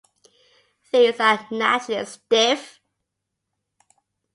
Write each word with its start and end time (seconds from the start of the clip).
These 0.91 1.19
are 1.19 1.45
naturally 1.51 2.03
stiff. 2.05 2.79